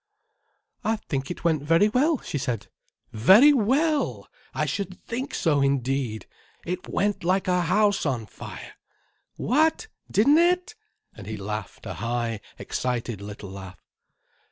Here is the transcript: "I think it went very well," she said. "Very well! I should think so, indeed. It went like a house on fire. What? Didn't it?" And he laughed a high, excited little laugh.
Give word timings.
"I 0.83 0.95
think 0.95 1.29
it 1.29 1.43
went 1.43 1.61
very 1.61 1.87
well," 1.87 2.17
she 2.21 2.39
said. 2.39 2.69
"Very 3.13 3.53
well! 3.53 4.27
I 4.51 4.65
should 4.65 4.99
think 5.03 5.35
so, 5.35 5.61
indeed. 5.61 6.25
It 6.65 6.87
went 6.89 7.23
like 7.23 7.47
a 7.47 7.61
house 7.61 8.03
on 8.03 8.25
fire. 8.25 8.73
What? 9.35 9.89
Didn't 10.09 10.39
it?" 10.39 10.73
And 11.13 11.27
he 11.27 11.37
laughed 11.37 11.85
a 11.85 11.93
high, 11.93 12.41
excited 12.57 13.21
little 13.21 13.51
laugh. 13.51 13.79